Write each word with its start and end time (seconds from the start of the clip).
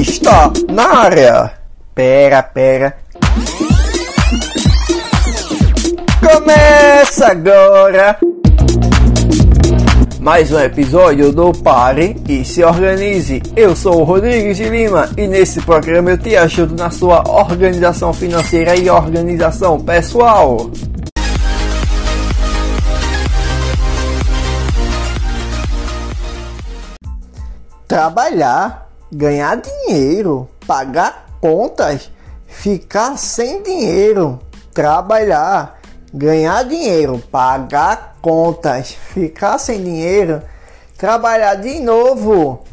Está 0.00 0.52
na 0.70 0.98
área. 0.98 1.52
Pera, 1.94 2.42
pera. 2.42 2.96
Começa 6.20 7.26
agora 7.26 8.18
mais 10.24 10.50
um 10.50 10.58
episódio 10.58 11.30
do 11.30 11.52
Pare 11.52 12.16
e 12.26 12.46
se 12.46 12.64
organize. 12.64 13.42
Eu 13.54 13.76
sou 13.76 14.00
o 14.00 14.04
Rodrigues 14.04 14.56
de 14.56 14.64
Lima 14.70 15.10
e 15.18 15.26
nesse 15.26 15.60
programa 15.60 16.12
eu 16.12 16.18
te 16.18 16.34
ajudo 16.34 16.74
na 16.74 16.88
sua 16.88 17.22
organização 17.28 18.10
financeira 18.10 18.74
e 18.74 18.88
organização 18.88 19.78
pessoal. 19.78 20.70
Trabalhar, 27.94 28.88
ganhar 29.12 29.54
dinheiro, 29.54 30.50
pagar 30.66 31.26
contas, 31.40 32.10
ficar 32.44 33.16
sem 33.16 33.62
dinheiro, 33.62 34.40
trabalhar, 34.72 35.78
ganhar 36.12 36.64
dinheiro, 36.64 37.22
pagar 37.30 38.16
contas, 38.20 38.90
ficar 38.90 39.58
sem 39.58 39.80
dinheiro, 39.80 40.42
trabalhar 40.98 41.54
de 41.54 41.78
novo. 41.78 42.64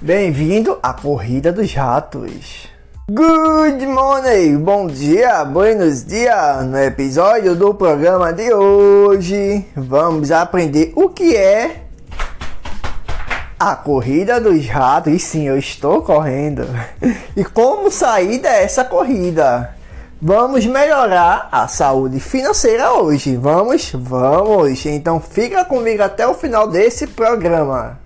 Bem-vindo 0.00 0.78
à 0.80 0.92
Corrida 0.92 1.50
dos 1.50 1.74
Ratos. 1.74 2.73
Good 3.06 3.84
morning, 3.84 4.56
bom 4.60 4.86
dia, 4.86 5.44
buenos 5.44 6.06
dias. 6.06 6.64
No 6.64 6.78
episódio 6.78 7.54
do 7.54 7.74
programa 7.74 8.32
de 8.32 8.50
hoje, 8.50 9.62
vamos 9.76 10.30
aprender 10.30 10.90
o 10.96 11.10
que 11.10 11.36
é 11.36 11.82
a 13.60 13.76
corrida 13.76 14.40
dos 14.40 14.66
ratos. 14.66 15.12
E 15.12 15.18
sim, 15.18 15.46
eu 15.46 15.58
estou 15.58 16.00
correndo. 16.00 16.66
E 17.36 17.44
como 17.44 17.90
sair 17.90 18.38
dessa 18.38 18.86
corrida? 18.86 19.76
Vamos 20.22 20.64
melhorar 20.64 21.50
a 21.52 21.68
saúde 21.68 22.20
financeira 22.20 22.94
hoje. 22.94 23.36
Vamos? 23.36 23.92
Vamos. 23.92 24.86
Então 24.86 25.20
fica 25.20 25.62
comigo 25.62 26.02
até 26.02 26.26
o 26.26 26.32
final 26.32 26.66
desse 26.66 27.06
programa. 27.06 28.02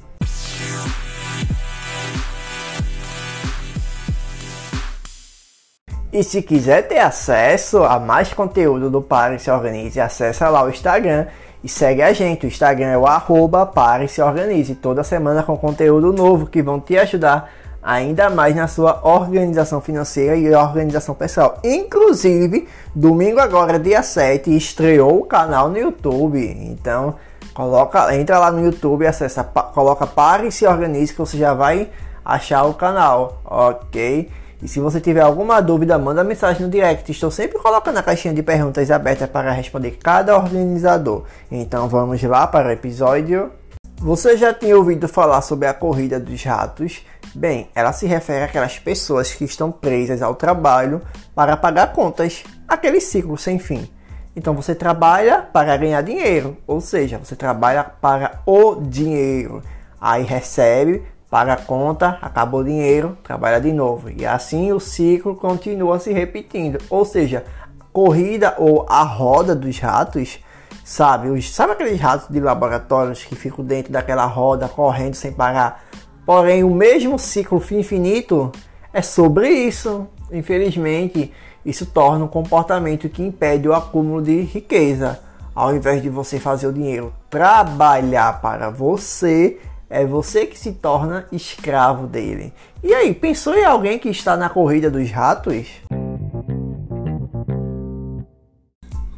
E 6.10 6.24
se 6.24 6.40
quiser 6.40 6.88
ter 6.88 7.00
acesso 7.00 7.84
a 7.84 7.98
mais 7.98 8.32
conteúdo 8.32 8.88
do 8.88 9.02
Pare 9.02 9.38
Se 9.38 9.50
Organize, 9.50 10.00
acessa 10.00 10.48
lá 10.48 10.64
o 10.64 10.70
Instagram 10.70 11.26
e 11.62 11.68
segue 11.68 12.00
a 12.00 12.14
gente. 12.14 12.46
O 12.46 12.48
Instagram 12.48 12.86
é 12.86 12.96
o 12.96 13.06
arroba 13.06 13.66
Pare 13.66 14.08
Se 14.08 14.22
Organize. 14.22 14.74
Toda 14.74 15.04
semana 15.04 15.42
com 15.42 15.54
conteúdo 15.56 16.10
novo 16.10 16.46
que 16.46 16.62
vão 16.62 16.80
te 16.80 16.96
ajudar 16.96 17.50
ainda 17.82 18.30
mais 18.30 18.56
na 18.56 18.66
sua 18.66 19.00
organização 19.02 19.82
financeira 19.82 20.34
e 20.34 20.52
organização 20.54 21.14
pessoal. 21.14 21.58
Inclusive, 21.62 22.66
domingo 22.94 23.38
agora, 23.38 23.78
dia 23.78 24.02
7, 24.02 24.56
estreou 24.56 25.20
o 25.20 25.26
canal 25.26 25.68
no 25.68 25.76
YouTube. 25.76 26.38
Então, 26.40 27.16
coloca, 27.52 28.14
entra 28.16 28.38
lá 28.38 28.50
no 28.50 28.64
YouTube, 28.64 29.06
acessa, 29.06 29.44
coloca 29.44 30.06
Pare 30.06 30.50
Se 30.50 30.66
Organize 30.66 31.12
que 31.12 31.18
você 31.18 31.36
já 31.36 31.52
vai 31.52 31.90
achar 32.24 32.64
o 32.64 32.72
canal, 32.72 33.42
ok? 33.44 34.30
E 34.60 34.66
se 34.66 34.80
você 34.80 35.00
tiver 35.00 35.20
alguma 35.20 35.60
dúvida, 35.60 35.96
manda 35.98 36.24
mensagem 36.24 36.62
no 36.62 36.68
direct. 36.68 37.10
Estou 37.10 37.30
sempre 37.30 37.58
colocando 37.58 37.98
a 37.98 38.02
caixinha 38.02 38.34
de 38.34 38.42
perguntas 38.42 38.90
aberta 38.90 39.28
para 39.28 39.52
responder 39.52 39.92
cada 40.02 40.36
organizador. 40.36 41.24
Então 41.50 41.88
vamos 41.88 42.20
lá 42.22 42.46
para 42.46 42.68
o 42.68 42.72
episódio. 42.72 43.52
Você 44.00 44.36
já 44.36 44.52
tinha 44.52 44.76
ouvido 44.76 45.08
falar 45.08 45.42
sobre 45.42 45.66
a 45.68 45.74
corrida 45.74 46.18
dos 46.18 46.42
ratos? 46.42 47.04
Bem, 47.34 47.68
ela 47.74 47.92
se 47.92 48.06
refere 48.06 48.44
àquelas 48.44 48.78
pessoas 48.78 49.32
que 49.32 49.44
estão 49.44 49.70
presas 49.70 50.22
ao 50.22 50.34
trabalho 50.34 51.02
para 51.34 51.56
pagar 51.56 51.92
contas, 51.92 52.42
aquele 52.66 53.00
ciclo 53.00 53.36
sem 53.36 53.58
fim. 53.58 53.88
Então 54.34 54.54
você 54.54 54.74
trabalha 54.74 55.42
para 55.52 55.76
ganhar 55.76 56.00
dinheiro, 56.02 56.56
ou 56.66 56.80
seja, 56.80 57.18
você 57.18 57.34
trabalha 57.34 57.82
para 57.84 58.40
o 58.46 58.76
dinheiro. 58.76 59.62
Aí 60.00 60.22
recebe 60.22 61.02
paga 61.30 61.54
a 61.54 61.56
conta, 61.56 62.18
acabou 62.22 62.60
o 62.60 62.64
dinheiro, 62.64 63.16
trabalha 63.22 63.60
de 63.60 63.72
novo. 63.72 64.10
E 64.10 64.24
assim 64.24 64.72
o 64.72 64.80
ciclo 64.80 65.34
continua 65.34 65.98
se 65.98 66.12
repetindo. 66.12 66.78
Ou 66.88 67.04
seja, 67.04 67.44
corrida 67.92 68.54
ou 68.58 68.86
a 68.88 69.02
roda 69.02 69.54
dos 69.54 69.78
ratos, 69.78 70.38
sabe? 70.84 71.28
Os, 71.28 71.52
sabe 71.52 71.72
aqueles 71.72 72.00
ratos 72.00 72.28
de 72.28 72.40
laboratórios 72.40 73.24
que 73.24 73.36
ficam 73.36 73.64
dentro 73.64 73.92
daquela 73.92 74.24
roda 74.24 74.68
correndo 74.68 75.14
sem 75.14 75.32
parar? 75.32 75.84
Porém, 76.24 76.64
o 76.64 76.70
mesmo 76.70 77.18
ciclo 77.18 77.62
infinito 77.72 78.52
é 78.92 79.02
sobre 79.02 79.48
isso. 79.48 80.06
Infelizmente, 80.30 81.32
isso 81.64 81.86
torna 81.86 82.24
um 82.24 82.28
comportamento 82.28 83.08
que 83.08 83.22
impede 83.22 83.68
o 83.68 83.74
acúmulo 83.74 84.22
de 84.22 84.42
riqueza. 84.42 85.20
Ao 85.54 85.74
invés 85.74 86.00
de 86.00 86.08
você 86.08 86.38
fazer 86.38 86.66
o 86.66 86.72
dinheiro 86.72 87.12
trabalhar 87.28 88.40
para 88.40 88.70
você, 88.70 89.58
é 89.90 90.04
você 90.04 90.46
que 90.46 90.58
se 90.58 90.72
torna 90.72 91.26
escravo 91.32 92.06
dele. 92.06 92.52
E 92.82 92.94
aí, 92.94 93.14
pensou 93.14 93.54
em 93.54 93.64
alguém 93.64 93.98
que 93.98 94.08
está 94.08 94.36
na 94.36 94.48
corrida 94.48 94.90
dos 94.90 95.10
ratos? 95.10 95.66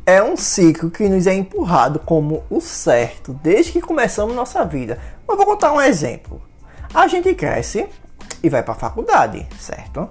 É 0.06 0.22
um 0.22 0.36
ciclo 0.36 0.90
que 0.90 1.08
nos 1.08 1.26
é 1.26 1.34
empurrado 1.34 1.98
como 2.00 2.42
o 2.50 2.60
certo 2.60 3.32
desde 3.42 3.72
que 3.72 3.80
começamos 3.80 4.34
nossa 4.34 4.64
vida. 4.64 4.98
Eu 5.28 5.36
vou 5.36 5.46
contar 5.46 5.72
um 5.72 5.80
exemplo. 5.80 6.40
A 6.92 7.06
gente 7.06 7.32
cresce 7.34 7.86
e 8.42 8.48
vai 8.48 8.62
para 8.62 8.72
a 8.72 8.76
faculdade, 8.76 9.46
certo? 9.58 10.08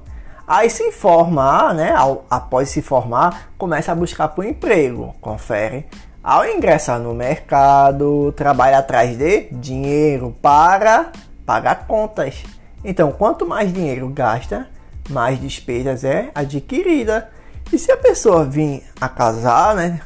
Aí 0.48 0.70
se 0.70 0.92
formar, 0.92 1.74
né? 1.74 1.94
Após 2.30 2.70
se 2.70 2.82
formar, 2.82 3.52
começa 3.58 3.92
a 3.92 3.96
buscar 3.96 4.30
por 4.30 4.46
emprego. 4.46 5.14
Confere 5.20 5.86
ao 6.24 6.46
ingressar 6.46 7.00
no 7.00 7.14
mercado, 7.14 8.34
trabalha 8.34 8.80
atrás 8.80 9.18
de 9.18 9.48
dinheiro 9.52 10.36
para 10.42 11.12
pagar 11.46 11.88
contas. 11.88 12.44
Então, 12.84 13.12
quanto 13.12 13.48
mais 13.48 13.74
dinheiro 13.74 14.08
gasta, 14.10 14.68
mais 15.10 15.40
despesas 15.40 16.04
é 16.04 16.30
adquirida. 16.36 17.30
E 17.72 17.78
se 17.78 17.92
a 17.92 17.98
pessoa 17.98 18.46
vir 18.46 18.84
a 19.00 19.08
casar, 19.08 19.76
né, 19.76 20.02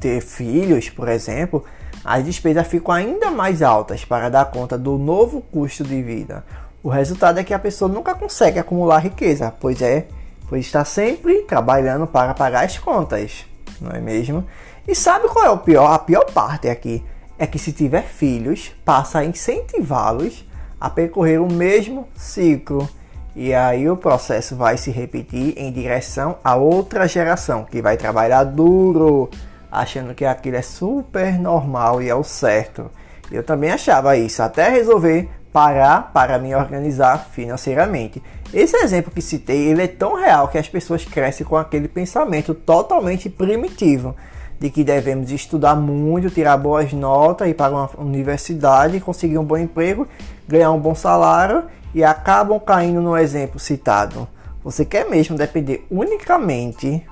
ter 0.00 0.20
filhos, 0.20 0.90
por 0.90 1.08
exemplo, 1.08 1.64
as 2.04 2.22
despesas 2.24 2.66
ficam 2.66 2.94
ainda 2.94 3.30
mais 3.30 3.62
altas 3.62 4.04
para 4.04 4.28
dar 4.28 4.46
conta 4.46 4.76
do 4.76 4.98
novo 4.98 5.40
custo 5.40 5.82
de 5.82 6.02
vida. 6.02 6.44
O 6.82 6.90
resultado 6.90 7.38
é 7.38 7.44
que 7.44 7.54
a 7.54 7.58
pessoa 7.58 7.90
nunca 7.90 8.14
consegue 8.14 8.58
acumular 8.58 8.98
riqueza, 8.98 9.54
pois 9.58 9.80
é, 9.80 10.06
pois 10.48 10.66
está 10.66 10.84
sempre 10.84 11.42
trabalhando 11.42 12.06
para 12.06 12.34
pagar 12.34 12.64
as 12.64 12.76
contas, 12.76 13.46
não 13.80 13.90
é 13.90 14.00
mesmo? 14.00 14.44
E 14.86 14.94
sabe 14.94 15.28
qual 15.28 15.46
é 15.46 15.50
o 15.50 15.58
pior? 15.58 15.90
A 15.92 15.98
pior 15.98 16.26
parte 16.26 16.68
aqui 16.68 17.02
é 17.38 17.46
que 17.46 17.58
se 17.58 17.72
tiver 17.72 18.02
filhos, 18.02 18.70
passa 18.84 19.20
a 19.20 19.24
incentivá-los 19.24 20.46
a 20.78 20.90
percorrer 20.90 21.40
o 21.40 21.50
mesmo 21.50 22.06
ciclo. 22.14 22.86
E 23.34 23.54
aí 23.54 23.88
o 23.88 23.96
processo 23.96 24.54
vai 24.54 24.76
se 24.76 24.90
repetir 24.90 25.54
em 25.56 25.72
direção 25.72 26.36
a 26.44 26.54
outra 26.54 27.08
geração 27.08 27.64
que 27.64 27.80
vai 27.80 27.96
trabalhar 27.96 28.44
duro, 28.44 29.30
achando 29.72 30.14
que 30.14 30.24
aquilo 30.24 30.56
é 30.56 30.62
super 30.62 31.38
normal 31.38 32.02
e 32.02 32.10
é 32.10 32.14
o 32.14 32.22
certo. 32.22 32.90
Eu 33.32 33.42
também 33.42 33.70
achava 33.70 34.16
isso, 34.18 34.42
até 34.42 34.68
resolver 34.68 35.30
parar 35.50 36.12
para 36.12 36.38
me 36.38 36.54
organizar 36.54 37.28
financeiramente. 37.32 38.22
Esse 38.52 38.76
exemplo 38.76 39.10
que 39.10 39.22
citei, 39.22 39.68
ele 39.68 39.82
é 39.82 39.88
tão 39.88 40.14
real 40.14 40.48
que 40.48 40.58
as 40.58 40.68
pessoas 40.68 41.04
crescem 41.04 41.46
com 41.46 41.56
aquele 41.56 41.88
pensamento 41.88 42.52
totalmente 42.54 43.30
primitivo 43.30 44.14
de 44.58 44.70
que 44.70 44.84
devemos 44.84 45.30
estudar 45.30 45.74
muito, 45.74 46.30
tirar 46.30 46.56
boas 46.56 46.92
notas, 46.92 47.48
ir 47.48 47.54
para 47.54 47.72
uma 47.74 47.90
universidade, 47.98 49.00
conseguir 49.00 49.38
um 49.38 49.44
bom 49.44 49.56
emprego, 49.56 50.06
ganhar 50.48 50.70
um 50.70 50.78
bom 50.78 50.94
salário 50.94 51.64
e 51.94 52.02
acabam 52.02 52.58
caindo 52.58 53.00
no 53.00 53.16
exemplo 53.16 53.58
citado. 53.58 54.26
Você 54.62 54.84
quer 54.84 55.08
mesmo 55.08 55.36
depender 55.36 55.86
unicamente, 55.90 57.06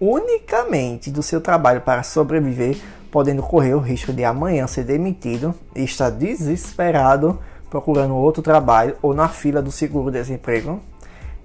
unicamente 0.00 1.10
do 1.10 1.22
seu 1.22 1.40
trabalho 1.40 1.80
para 1.80 2.02
sobreviver, 2.02 2.76
podendo 3.10 3.42
correr 3.42 3.74
o 3.74 3.78
risco 3.78 4.12
de 4.12 4.24
amanhã 4.24 4.66
ser 4.66 4.82
demitido 4.82 5.54
e 5.74 5.84
estar 5.84 6.10
desesperado 6.10 7.38
procurando 7.70 8.16
outro 8.16 8.42
trabalho 8.42 8.96
ou 9.00 9.14
na 9.14 9.28
fila 9.28 9.62
do 9.62 9.70
seguro-desemprego? 9.70 10.80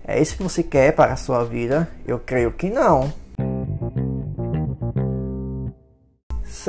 É 0.03 0.19
isso 0.19 0.35
que 0.35 0.43
você 0.43 0.63
quer 0.63 0.95
para 0.95 1.13
a 1.13 1.15
sua 1.15 1.43
vida? 1.43 1.87
Eu 2.07 2.17
creio 2.17 2.51
que 2.51 2.69
não. 2.69 3.13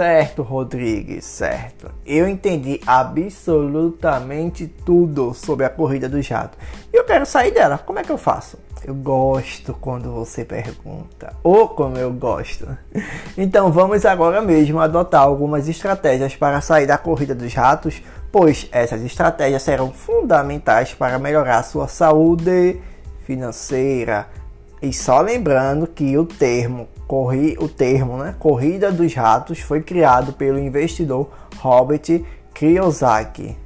Certo, 0.00 0.41
Rodrigues, 0.43 1.26
certo. 1.26 1.91
Eu 2.06 2.26
entendi 2.26 2.81
absolutamente 2.87 4.67
tudo 4.67 5.35
sobre 5.35 5.67
a 5.67 5.69
corrida 5.69 6.08
do 6.08 6.23
jato. 6.23 6.56
E 6.91 6.97
eu 6.97 7.05
quero 7.05 7.26
sair 7.26 7.50
dela. 7.50 7.76
Como 7.76 7.99
é 7.99 8.02
que 8.02 8.11
eu 8.11 8.17
faço? 8.17 8.58
Eu 8.82 8.94
gosto 8.94 9.76
quando 9.79 10.11
você 10.11 10.43
pergunta. 10.43 11.35
Ou 11.44 11.69
como 11.69 11.99
eu 11.99 12.11
gosto. 12.11 12.67
Então 13.37 13.70
vamos 13.70 14.06
agora 14.06 14.41
mesmo 14.41 14.81
adotar 14.81 15.20
algumas 15.20 15.69
estratégias 15.69 16.35
para 16.35 16.62
sair 16.62 16.87
da 16.87 16.97
corrida 16.97 17.35
dos 17.35 17.52
ratos, 17.52 18.02
pois 18.32 18.70
essas 18.73 19.02
estratégias 19.02 19.61
serão 19.61 19.93
fundamentais 19.93 20.94
para 20.94 21.19
melhorar 21.19 21.62
sua 21.62 21.88
saúde 21.88 22.81
financeira. 23.26 24.29
E 24.81 24.94
só 24.94 25.20
lembrando 25.20 25.87
que 25.87 26.17
o 26.17 26.25
termo, 26.25 26.88
corri, 27.10 27.56
o 27.58 27.68
termo 27.68 28.18
né, 28.18 28.36
corrida 28.38 28.92
dos 28.92 29.12
ratos 29.14 29.58
foi 29.58 29.82
criado 29.82 30.32
pelo 30.32 30.60
investidor 30.60 31.28
Robert 31.56 32.22
Kiyosaki. 32.54 33.56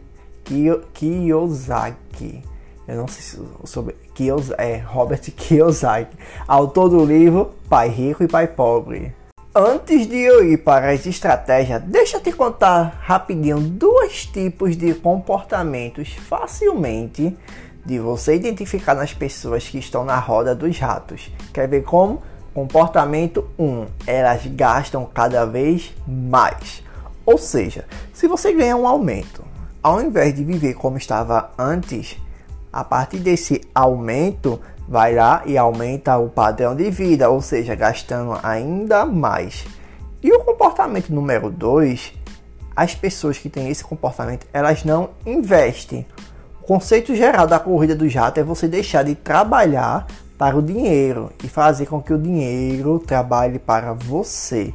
Kiyosaki. 0.95 2.43
Eu 2.89 2.97
não 2.97 3.07
sei 3.07 3.45
sobre 3.65 3.97
Kiyosaki, 4.15 4.63
é 4.63 4.79
Robert 4.79 5.21
Kiyosaki, 5.37 6.17
autor 6.49 6.89
do 6.89 7.05
livro 7.05 7.51
Pai 7.69 7.91
Rico 7.91 8.25
e 8.25 8.29
Pai 8.29 8.47
Pobre. 8.47 9.15
Antes 9.55 10.07
de 10.07 10.17
eu 10.17 10.43
ir 10.43 10.57
para 10.65 10.91
as 10.91 11.05
estratégias, 11.05 11.83
deixa 11.83 12.17
eu 12.17 12.23
te 12.23 12.33
contar 12.33 12.99
rapidinho 13.03 13.61
dois 13.61 14.25
tipos 14.25 14.75
de 14.75 14.95
comportamentos 14.95 16.15
facilmente 16.15 17.37
de 17.85 17.99
você 17.99 18.37
identificar 18.37 18.95
nas 18.95 19.13
pessoas 19.13 19.69
que 19.69 19.77
estão 19.77 20.03
na 20.03 20.19
roda 20.19 20.55
dos 20.55 20.79
ratos. 20.79 21.31
Quer 21.53 21.69
ver 21.69 21.83
como? 21.83 22.23
Comportamento 22.55 23.49
1. 23.59 23.87
Elas 24.07 24.47
gastam 24.47 25.05
cada 25.13 25.45
vez 25.45 25.93
mais. 26.07 26.85
Ou 27.27 27.37
seja, 27.37 27.85
se 28.13 28.29
você 28.29 28.53
ganha 28.53 28.77
um 28.77 28.87
aumento, 28.87 29.45
ao 29.83 30.01
invés 30.01 30.33
de 30.33 30.45
viver 30.45 30.75
como 30.75 30.97
estava 30.97 31.51
antes, 31.59 32.17
a 32.73 32.85
partir 32.85 33.19
desse 33.19 33.61
aumento, 33.75 34.61
vai 34.89 35.17
lá 35.17 35.43
e 35.45 35.59
aumenta 35.59 36.17
o 36.17 36.29
padrão 36.29 36.77
de 36.77 36.91
vida, 36.93 37.29
ou 37.29 37.43
seja, 37.43 37.75
gastando 37.75 38.39
ainda 38.41 39.05
mais. 39.05 39.67
E 40.23 40.33
o 40.33 40.45
comportamento 40.45 41.13
número 41.13 41.51
2, 41.51 42.13
as 42.77 42.95
pessoas 42.95 43.37
que 43.37 43.49
têm 43.49 43.69
esse 43.69 43.83
comportamento, 43.83 44.47
elas 44.53 44.85
não 44.85 45.11
investem. 45.27 46.07
O 46.63 46.67
conceito 46.67 47.17
geral 47.17 47.49
da 47.49 47.59
corrida 47.59 47.97
do 47.97 48.09
jato 48.09 48.39
é 48.39 48.45
você 48.45 48.69
deixar 48.69 49.03
de 49.03 49.17
trabalhar 49.17 50.07
para 50.39 50.57
o 50.57 50.63
dinheiro 50.63 51.31
e 51.43 51.49
fazer 51.49 51.87
com 51.87 52.03
que 52.03 52.13
o 52.13 52.19
dinheiro 52.19 52.99
trabalhe 52.99 53.59
para 53.59 53.93
você. 53.93 54.73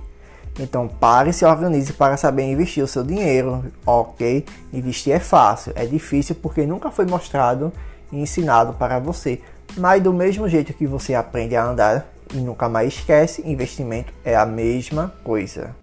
Então 0.60 0.88
pare 0.88 1.30
e 1.30 1.34
se 1.34 1.46
organize 1.46 1.94
para 1.94 2.18
saber 2.18 2.44
investir 2.44 2.84
o 2.84 2.88
seu 2.88 3.04
dinheiro, 3.04 3.64
ok? 3.86 4.46
Investir 4.74 5.14
é 5.14 5.20
fácil, 5.20 5.72
é 5.76 5.86
difícil 5.86 6.36
porque 6.36 6.66
nunca 6.66 6.92
foi 6.92 7.06
mostrado 7.06 7.72
e 8.12 8.22
ensinado 8.22 8.74
para 8.74 9.00
você. 9.00 9.42
Mas 9.78 10.02
do 10.02 10.14
mesmo 10.14 10.50
jeito 10.50 10.74
que 10.74 10.88
você 10.88 11.14
aprende 11.14 11.56
a 11.56 11.64
andar 11.64 12.08
e 12.34 12.38
nunca 12.38 12.68
mais 12.68 12.94
esquece, 12.94 13.42
investimento 13.46 14.12
é 14.24 14.36
a 14.36 14.46
mesma 14.46 15.14
coisa. 15.24 15.76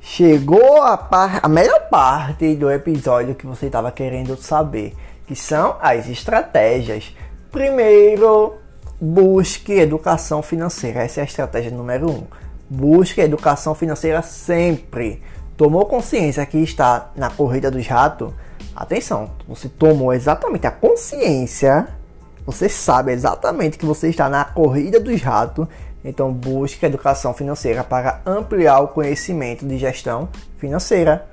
Chegou 0.00 0.82
a, 0.82 0.96
par 0.96 1.40
a 1.42 1.48
melhor 1.48 1.88
parte 1.88 2.54
do 2.54 2.70
episódio 2.70 3.34
que 3.34 3.46
você 3.46 3.66
estava 3.66 3.90
querendo 3.90 4.36
saber, 4.36 4.94
que 5.26 5.34
são 5.36 5.76
as 5.80 6.08
estratégias. 6.08 7.14
Primeiro, 7.50 8.54
busque 9.00 9.72
educação 9.72 10.42
financeira. 10.42 11.02
Essa 11.02 11.20
é 11.20 11.22
a 11.22 11.26
estratégia 11.26 11.70
número 11.70 12.10
um. 12.10 12.24
Busque 12.68 13.20
educação 13.20 13.74
financeira 13.74 14.22
sempre. 14.22 15.22
Tomou 15.56 15.86
consciência 15.86 16.44
que 16.46 16.58
está 16.58 17.12
na 17.14 17.30
corrida 17.30 17.70
dos 17.70 17.86
ratos? 17.86 18.32
Atenção, 18.74 19.30
você 19.46 19.68
tomou 19.68 20.12
exatamente 20.12 20.66
a 20.66 20.70
consciência, 20.70 21.86
você 22.44 22.68
sabe 22.68 23.12
exatamente 23.12 23.78
que 23.78 23.86
você 23.86 24.08
está 24.08 24.28
na 24.28 24.44
corrida 24.44 24.98
dos 24.98 25.22
ratos, 25.22 25.68
então 26.04 26.32
busque 26.32 26.84
educação 26.84 27.32
financeira 27.32 27.84
para 27.84 28.20
ampliar 28.26 28.80
o 28.80 28.88
conhecimento 28.88 29.64
de 29.64 29.78
gestão 29.78 30.28
financeira. 30.58 31.24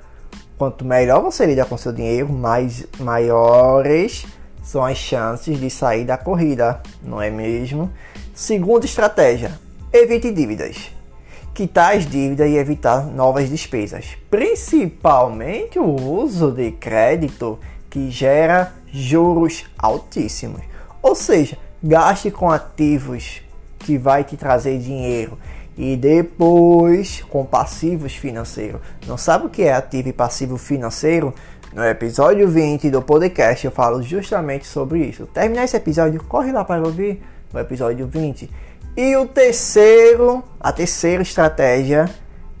Quanto 0.56 0.84
melhor 0.84 1.22
você 1.22 1.46
lida 1.46 1.64
com 1.64 1.76
seu 1.76 1.92
dinheiro, 1.92 2.32
mais 2.32 2.86
maiores 2.98 4.26
são 4.62 4.84
as 4.84 4.96
chances 4.96 5.58
de 5.58 5.68
sair 5.68 6.04
da 6.04 6.16
corrida, 6.16 6.80
não 7.02 7.20
é 7.20 7.30
mesmo? 7.30 7.90
Segunda 8.34 8.86
estratégia: 8.86 9.58
evite 9.92 10.30
dívidas 10.30 10.92
quitar 11.54 11.96
as 11.96 12.06
dívidas 12.06 12.48
e 12.48 12.56
evitar 12.56 13.04
novas 13.04 13.48
despesas, 13.48 14.16
principalmente 14.30 15.78
o 15.78 15.94
uso 15.94 16.50
de 16.50 16.72
crédito 16.72 17.58
que 17.90 18.10
gera 18.10 18.72
juros 18.90 19.66
altíssimos. 19.76 20.62
Ou 21.02 21.14
seja, 21.14 21.58
gaste 21.82 22.30
com 22.30 22.50
ativos 22.50 23.42
que 23.78 23.98
vai 23.98 24.24
te 24.24 24.36
trazer 24.36 24.78
dinheiro 24.78 25.36
e 25.76 25.96
depois 25.96 27.22
com 27.28 27.44
passivos 27.44 28.14
financeiros. 28.14 28.80
Não 29.06 29.16
sabe 29.16 29.46
o 29.46 29.50
que 29.50 29.62
é 29.62 29.72
ativo 29.72 30.08
e 30.08 30.12
passivo 30.12 30.56
financeiro? 30.58 31.34
No 31.72 31.84
episódio 31.84 32.48
20 32.48 32.90
do 32.90 33.00
podcast 33.00 33.64
eu 33.64 33.72
falo 33.72 34.02
justamente 34.02 34.66
sobre 34.66 35.04
isso. 35.06 35.26
Terminar 35.26 35.64
esse 35.64 35.76
episódio, 35.76 36.22
corre 36.24 36.52
lá 36.52 36.64
para 36.64 36.82
ouvir 36.82 37.22
no 37.52 37.58
episódio 37.58 38.06
20. 38.06 38.50
E 38.94 39.16
o 39.16 39.26
terceiro, 39.26 40.44
a 40.60 40.70
terceira 40.70 41.22
estratégia 41.22 42.10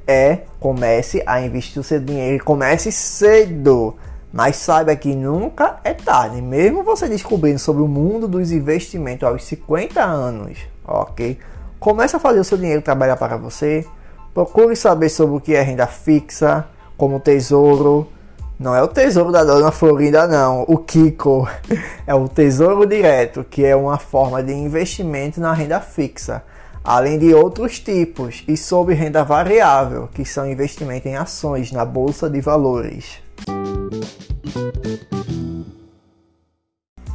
é 0.06 0.40
comece 0.58 1.22
a 1.26 1.40
investir 1.40 1.80
o 1.80 1.84
seu 1.84 2.00
dinheiro 2.00 2.42
comece 2.44 2.90
cedo. 2.90 3.96
Mas 4.32 4.56
saiba 4.56 4.96
que 4.96 5.14
nunca 5.14 5.78
é 5.84 5.92
tarde, 5.92 6.40
mesmo 6.40 6.82
você 6.82 7.06
descobrindo 7.06 7.58
sobre 7.58 7.82
o 7.82 7.88
mundo 7.88 8.26
dos 8.26 8.50
investimentos 8.50 9.28
aos 9.28 9.44
50 9.44 10.02
anos, 10.02 10.58
ok? 10.86 11.38
Comece 11.82 12.14
a 12.14 12.20
fazer 12.20 12.38
o 12.38 12.44
seu 12.44 12.56
dinheiro 12.56 12.80
trabalhar 12.80 13.16
para 13.16 13.36
você. 13.36 13.84
Procure 14.32 14.76
saber 14.76 15.08
sobre 15.08 15.36
o 15.36 15.40
que 15.40 15.52
é 15.52 15.62
renda 15.62 15.88
fixa, 15.88 16.64
como 16.96 17.18
tesouro, 17.18 18.08
não 18.56 18.76
é 18.76 18.80
o 18.80 18.86
tesouro 18.86 19.32
da 19.32 19.42
dona 19.42 19.72
Florinda, 19.72 20.28
não. 20.28 20.62
O 20.68 20.78
Kiko 20.78 21.48
é 22.06 22.14
o 22.14 22.28
tesouro 22.28 22.86
direto, 22.86 23.42
que 23.42 23.64
é 23.64 23.74
uma 23.74 23.98
forma 23.98 24.40
de 24.40 24.52
investimento 24.52 25.40
na 25.40 25.52
renda 25.52 25.80
fixa, 25.80 26.44
além 26.84 27.18
de 27.18 27.34
outros 27.34 27.80
tipos, 27.80 28.44
e 28.46 28.56
sobre 28.56 28.94
renda 28.94 29.24
variável, 29.24 30.08
que 30.14 30.24
são 30.24 30.48
investimento 30.48 31.08
em 31.08 31.16
ações 31.16 31.72
na 31.72 31.84
bolsa 31.84 32.30
de 32.30 32.40
valores. 32.40 33.20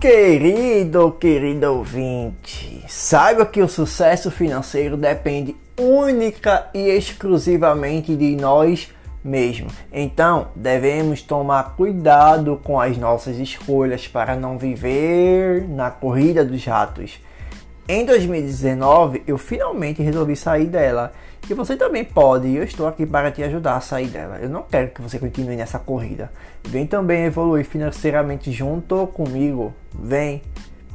Querido, 0.01 1.13
querido 1.13 1.73
ouvinte, 1.73 2.56
saiba 2.87 3.45
que 3.45 3.61
o 3.61 3.67
sucesso 3.67 4.31
financeiro 4.31 4.97
depende 4.97 5.55
única 5.79 6.67
e 6.73 6.89
exclusivamente 6.89 8.15
de 8.15 8.35
nós 8.35 8.91
mesmo. 9.23 9.67
Então, 9.91 10.47
devemos 10.55 11.21
tomar 11.21 11.75
cuidado 11.75 12.59
com 12.63 12.79
as 12.79 12.97
nossas 12.97 13.37
escolhas 13.37 14.07
para 14.07 14.35
não 14.35 14.57
viver 14.57 15.67
na 15.67 15.91
corrida 15.91 16.43
dos 16.43 16.63
ratos. 16.65 17.19
Em 17.89 18.05
2019, 18.05 19.23
eu 19.25 19.37
finalmente 19.37 20.01
resolvi 20.01 20.35
sair 20.35 20.65
dela. 20.65 21.13
E 21.49 21.53
você 21.53 21.77
também 21.77 22.03
pode, 22.03 22.53
eu 22.53 22.63
estou 22.63 22.85
aqui 22.85 23.05
para 23.05 23.31
te 23.31 23.41
ajudar 23.43 23.77
a 23.77 23.81
sair 23.81 24.07
dela. 24.07 24.37
Eu 24.41 24.49
não 24.49 24.63
quero 24.63 24.89
que 24.89 25.01
você 25.01 25.17
continue 25.17 25.55
nessa 25.55 25.79
corrida. 25.79 26.29
Vem 26.67 26.85
também 26.85 27.23
evoluir 27.23 27.65
financeiramente 27.65 28.51
junto 28.51 29.07
comigo. 29.07 29.73
Vem, 29.93 30.41